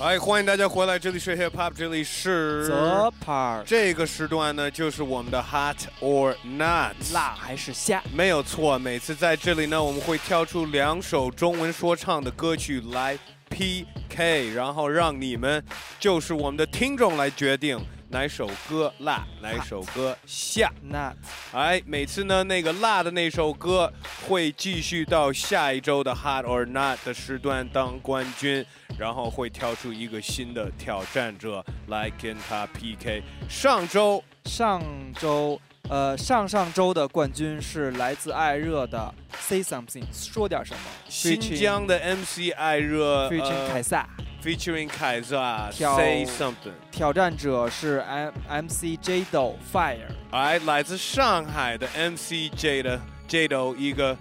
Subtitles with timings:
[0.00, 8.02] 哎，欢迎大家回来，这里是 Hip Hop，这里是 The Part，这个时段呢，就是我们的 Hot or Not，辣还是虾？
[8.10, 8.78] 没有错。
[8.78, 13.18] 每次在这里呢，我们会挑出两首中文说唱的歌曲来
[13.50, 15.62] PK，然后让你们
[15.98, 17.78] 就是我们的听众来决定
[18.08, 20.72] 哪首歌辣，哪首歌下。
[20.82, 21.16] Not
[21.52, 23.92] 哎，每次呢，那个辣的那首歌
[24.26, 28.64] 会继续到下一周的 Hot or Not 的时段当冠军，
[29.00, 33.22] 然后会挑出一个新的挑战者来跟他 PK。
[33.48, 34.82] 上周上
[35.18, 40.80] 周呃上上周的冠军是来自艾热的 Say Something，说点什么？
[41.08, 44.06] 新疆的 MC 艾热 featuring 呃凯撒
[44.44, 48.32] ，featuring 凯撒挑 Say Something，挑战者是 M
[48.66, 50.10] MC J Do Fire。
[50.32, 54.14] 哎，来自上海的 MC J 的 J 的一个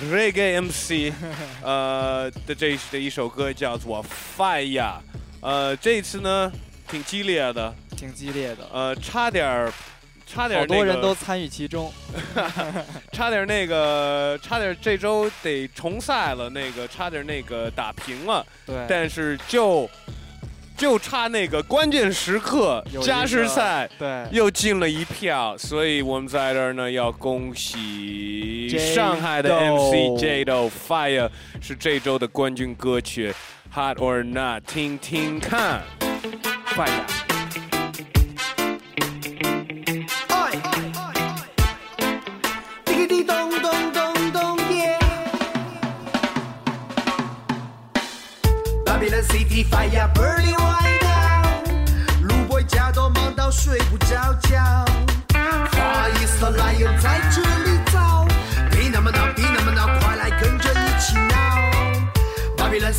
[0.00, 1.12] Reggae MC，
[1.62, 4.04] 呃的这的一首歌叫做
[4.36, 4.94] Fire，
[5.40, 6.50] 呃，这一次呢
[6.88, 9.72] 挺激烈的，挺激烈的，呃，差点儿，
[10.26, 11.92] 差点儿、好那个、多人都参与其中。
[13.12, 19.88] 差点儿那个，差点儿这周得重赛了，那个差点儿那个打平了，对，但是就
[20.76, 23.88] 就差那个关键时刻加时赛。
[23.98, 31.28] 对又进了一票，所以我们在这儿呢要恭喜 J 上海的 MC J Do Fire
[31.60, 33.30] 是这周的冠军歌曲
[33.74, 35.82] ，Hot or Not，听听看。
[36.74, 36.88] Fire。
[40.28, 40.52] 哎，
[42.86, 44.98] 滴滴咚咚咚咚耶
[48.86, 50.56] ！Babylon City fire burning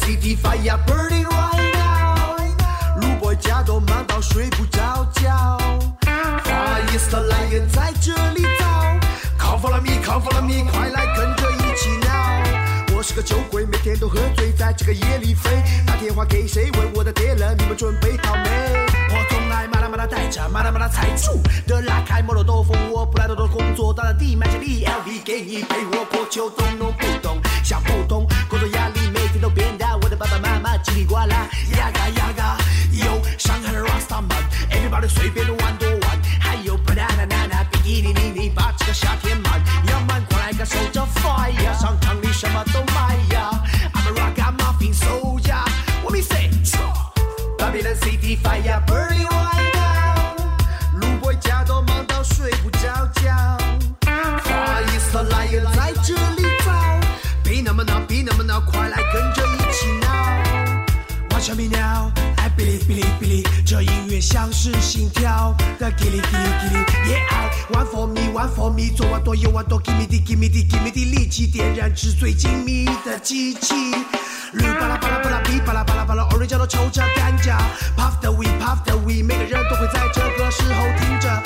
[0.04, 2.36] City fire burning right now，
[3.00, 5.58] 路 boy 家都忙到睡不着觉。
[6.44, 8.66] Far East Lion 在这里找
[9.40, 12.96] ，Come follow me，Come follow me，快来跟着一起闹。
[12.96, 15.50] 我是个酒鬼，每天都喝醉，在这个夜里飞。
[15.88, 16.70] 打电话给谁？
[16.72, 18.86] 问我的爹人，你们准备好没？
[19.10, 29.93] 我总爱麻辣麻辣带着麻辣麻辣财主的拉开摩洛豆腐，我不来多多工作，到了地买件 LV 给你陪我过秋冬，弄不懂想不通，工作压力每天都变大，
[30.24, 32.58] 爸爸妈妈叽里呱啦，呀嘎呀嘎，
[32.94, 34.30] 有上海的 Rasta 们
[34.72, 38.02] ，everybody 随便的玩多玩，还有 banana nana 比
[61.46, 66.78] Watch me now，哎哔哩哔哩哔哩，这音乐像是心跳的叽里叽里叽里。
[67.12, 71.04] Yeah I one for me one for me，左玩多右玩多，Give me the give me the give me the
[71.04, 73.74] 力气，点燃纸醉金迷的机器。
[74.54, 77.60] 绿巴拉巴拉巴拉，噼巴拉巴拉巴拉，orange 叫做抽着干架
[77.98, 81.44] ，puff the we puff the we，每个人都会在这个时候听着，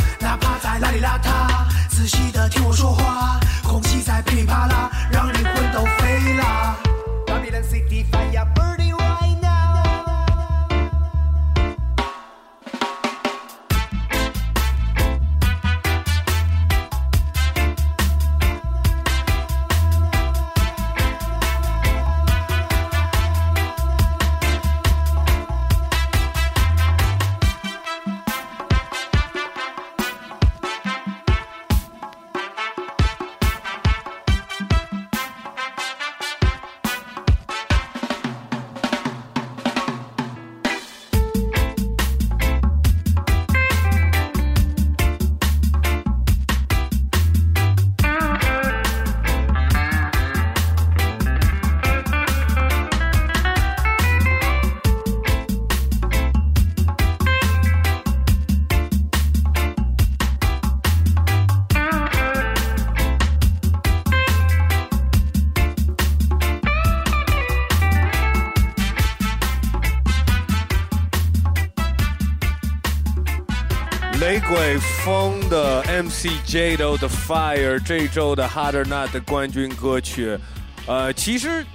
[74.27, 80.37] 雷鬼风的 MC J Do 的 Fire 这周的 Hot or Not 的冠军歌曲，
[80.85, 81.65] 呃，其实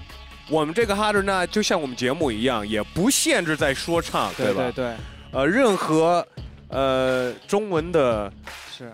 [0.50, 4.70] 我们这个 Hot or Not 就像我们节目一样，也不限制在说唱，对吧？
[4.70, 4.94] 对对，
[5.32, 6.26] 呃，任何
[6.69, 8.31] 呃中文的
[8.70, 8.93] 是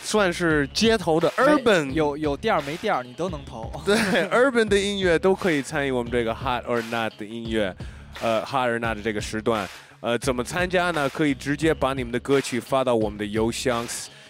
[0.00, 3.70] 算是街头的 urban 有有调儿没调儿你都能投。
[3.84, 3.94] 对
[4.30, 7.76] urban 的音乐都可以参与我们这个 hot or not 的音乐。
[8.20, 9.68] 呃，Hot or Not 的这个时段。
[10.00, 11.08] 呃，怎么参加呢？
[11.08, 13.84] 可以直接把你们的歌曲发到我们的邮箱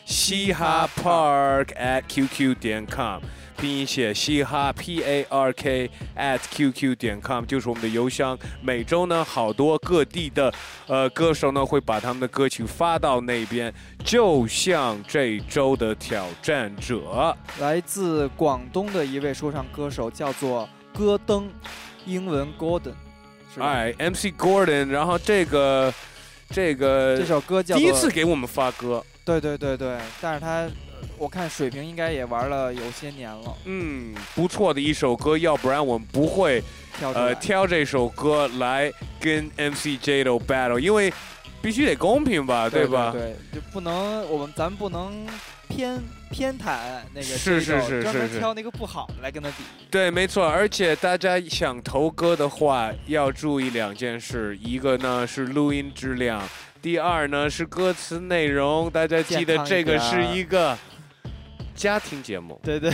[0.06, 3.20] 嘻哈 park at qq 点 com，
[3.58, 8.38] 拼音写嘻哈 p a r k at qq 点 com 就是我们的邮箱。
[8.62, 10.50] 每周呢，好多各地的
[10.86, 13.70] 呃歌手呢会把他们的歌曲发到那边，
[14.02, 17.36] 就像这周的挑战者。
[17.60, 21.50] 来自广东的一位说唱歌手叫做戈登，
[22.06, 22.94] 英文 Gordon，
[23.58, 23.66] 是吧？
[23.70, 25.92] 哎，MC Gordon，然后这个
[26.50, 30.70] 这个这首歌叫第一次给我们发歌，对对对对，但是他呃
[31.18, 36.62] 我看水平应该也玩了有些年了，嗯，不错的一首歌，要不然我们不会
[36.98, 37.10] 挑。
[37.12, 41.12] 呃挑这首歌来跟 MC Jado battle，因为
[41.60, 43.10] 必须得公平吧，对吧？
[43.12, 45.26] 对，就不能我们咱们不能
[45.68, 46.78] 偏偏袒
[47.14, 49.56] 那个是是是是是门挑那个不好的来跟他比。
[49.90, 50.46] 对，没错。
[50.46, 56.42] 而且大家想投歌的话，要注意两件事，一个呢是录音质量，
[56.82, 58.90] 第二呢是歌词内容。
[58.90, 60.76] 大家记得这个是一个
[61.78, 62.90] 家庭节目，对对，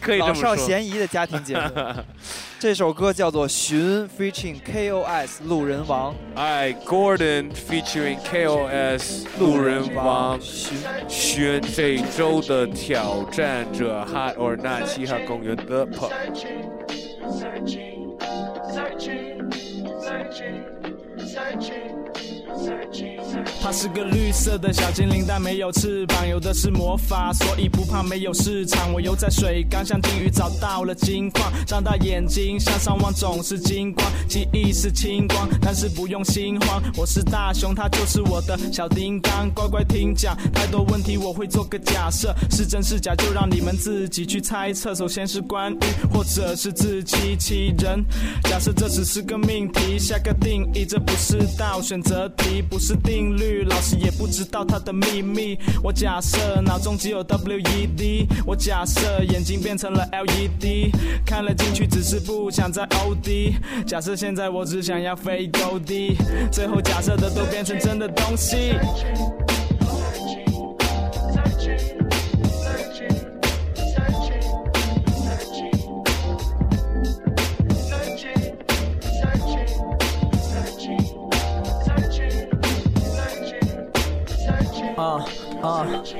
[0.00, 0.54] 可以这么老少。
[0.54, 1.62] 咸宜的家庭节目。
[2.60, 6.14] 这首歌叫做《寻》，featuring KOS 路人王。
[6.34, 10.78] 哎，Gordon featuring KOS 路人王寻
[11.08, 16.70] 选这周的挑战者 Hot or Not 嘻哈公园的 searching,
[18.78, 19.40] searching,
[21.18, 21.84] searching,
[22.54, 23.15] searching.
[23.66, 28.92] 它是个绿色的小精灵，但没有翅膀，有的是魔法，所以不怕没有市场。
[28.92, 36.80] 我游在水缸，像鲸鱼找到了金矿，张大眼睛向上望，总是金光，记忆是清光，但是不用心慌。
[36.96, 40.36] 我是大熊，它就是我的小叮当，乖乖听讲。
[40.54, 44.94] 太多问题我会做个假设，是真是假就让你们自己去猜测。
[44.94, 45.78] 首先是关于，
[46.14, 48.00] 或者是自欺欺人。
[48.44, 55.58] 假设这只是个命题，下个定义，这不是道选择题，不是定律，老师也不知道他的秘密。
[55.82, 60.92] 我假设脑中只有 WED，我假设眼睛变成了 LED，
[61.24, 63.54] 看了进去只是不想再 OD。
[63.86, 66.16] 假设现在我只想要飞 O D，，
[66.50, 68.74] 最后假设的都变成真的东西。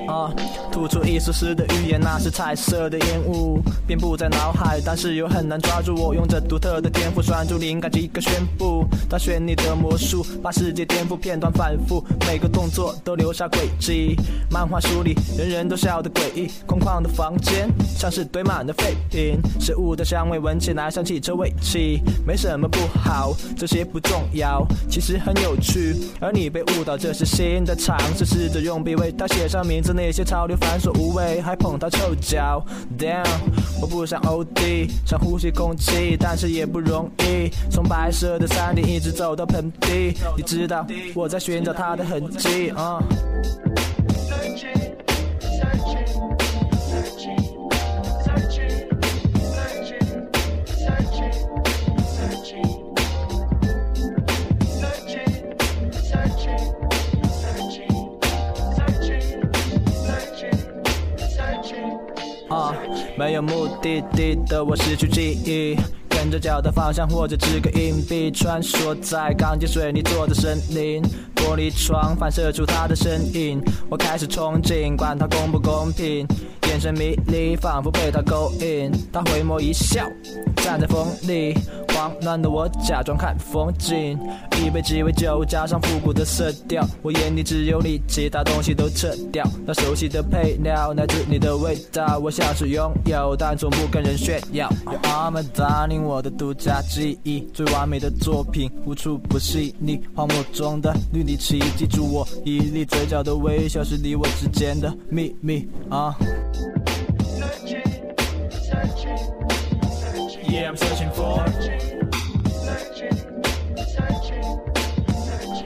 [0.08, 0.32] 啊！
[0.72, 6.14] 吐出一丝丝的语言，那是彩色的烟雾，遍布在脑海，但是又很难抓住我。
[6.14, 14.16] 用着独特的天赋拴住灵感，即刻宣布，大选你的魔术，把世界颠覆，片段反复，每个动作都留下轨迹。
[14.50, 25.96] 漫画书里人人都笑得诡异，空旷的房间像是堆满了废品，食物的香味闻起来像汽车尾气，没什么不好，这些不重要，其实很有趣。
[26.20, 32.60] 而你被误导，这是新的尝试，试着用笔为它写写上名字，那些潮流繁琐无味，还捧它臭脚。
[32.98, 33.24] Damn，
[33.80, 37.48] 我不想 OD，想呼吸空气，但是也不容易。
[37.70, 40.84] 从白色的山顶一直走到盆地，你知道
[41.14, 42.98] 我在寻找它的痕迹啊。
[42.98, 43.02] 啊，
[63.18, 65.74] 没有目的地的我失去记忆，
[66.08, 71.02] 跟着脚的方向或者掷个硬币，穿梭在钢筋水泥做的森林，
[71.36, 76.26] 玻璃窗反射出他的身影，我开始憧憬，管他公不公平，
[76.68, 80.04] 眼神迷离，仿佛被他勾引，他回眸一笑，
[80.56, 81.56] 站在风里。
[81.94, 84.18] 慌乱的我假装看风景，
[84.62, 89.42] 一杯鸡尾酒加上复古的色调，我眼里只有你，其他东西都撤掉。
[89.64, 94.70] 那熟悉的配料来自你的味道，我像是拥有，但从不跟人炫耀。
[94.84, 106.16] You are my darling，我的独家记忆，最完美的作品无处不细腻，荒漠中的绿地奇迹，住我一粒嘴角的微笑是你我之间的秘密啊。
[110.48, 111.44] Yeah, I'm searching for.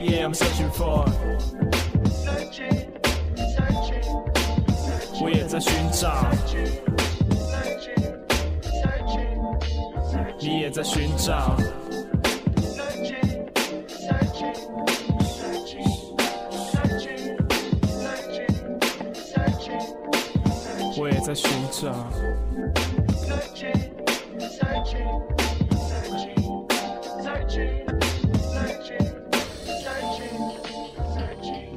[0.01, 1.05] Yeah, I'm searching for.
[5.23, 6.27] 我也在寻找，
[10.41, 11.55] 你也在寻找。
[21.31, 21.95] 在寻找。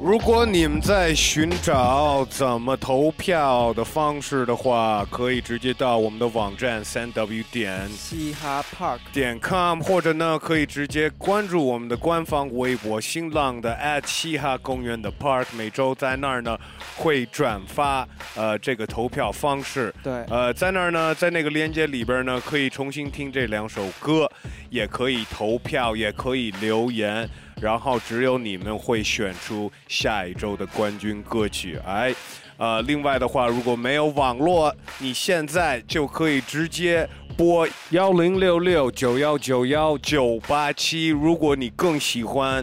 [0.04, 16.58] 如果你们在寻找怎么投票的方式的话，可以直接到我们的网站三 w 点嘻哈 Park 点 com，或者呢可以直接关注我们的官方微博新浪的 at 嘻哈公园的 Park，每周在那儿呢
[16.96, 18.06] 会转发
[18.36, 19.90] 呃这个投票方式。
[20.02, 24.30] 对，呃，在那儿呢，在那个链接里边呢，可以重新听这两首歌，
[24.68, 27.26] 也可以投票，也可以留言，
[27.64, 31.78] 然后只有你们会选出下一周的冠军歌曲。
[31.86, 32.14] 哎，
[32.58, 41.08] 呃，另外的话，如果没有网络，你现在就可以直接拨幺零六六九幺九幺九八七。
[41.08, 42.62] 如果你更喜欢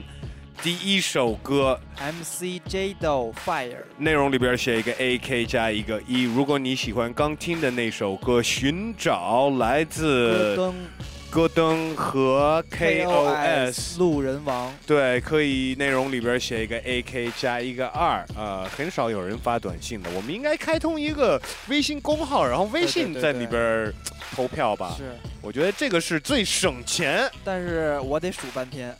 [0.61, 6.25] 第一首歌，MC J Do Fire，内容里边写一个 A K 加一个一。
[6.25, 10.75] 如果你喜欢刚听的那首歌《寻找》，来自登
[11.31, 18.21] 戈登和 K O S，路人王，对，可以内容里边写一个 A K 加一个二。
[18.35, 23.93] 呃，很少有人发短信的，我们应该开通一个微信公号，然后微信在里边
[24.35, 24.93] 投票吧。
[24.97, 27.31] 是，我觉得这个是最省钱。
[27.45, 28.93] 但是我得数半天，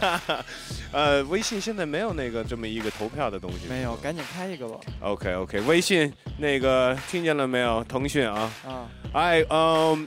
[0.92, 3.60] 呃，微信现在没有那个这么一个投票的东西。
[3.66, 4.78] 没有，赶紧开一个吧。
[5.00, 7.82] OK OK，微信那个听见了没有？
[7.84, 8.52] 腾讯啊。
[8.66, 10.06] 啊，哎，嗯，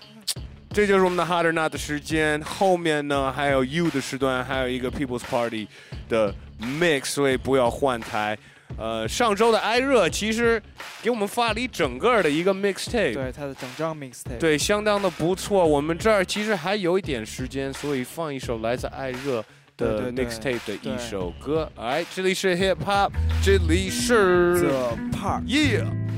[0.72, 2.42] 这就是我们的 Hot or Not 的时间。
[2.42, 5.68] 后面呢还有 You 的时段，还有一个 People's Party
[6.08, 8.38] 的 Mix，所以不要换台。
[8.78, 10.62] 呃，上周的艾热其实
[11.02, 15.66] 给我们发了一整个的一个 mixtape，对，他的整张 mixtape，，对，相当的不错。
[15.66, 19.44] 我们这儿其实还有一点时间，所以放一首来自艾热
[19.76, 21.70] 的 mixtape 的一首歌。
[21.76, 23.10] 哎，这里是 Hip Hop，
[23.44, 25.44] 这里是 The Park。
[25.46, 26.09] Yeah。